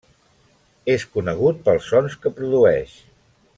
[0.93, 2.99] És conegut pels sons que produeix.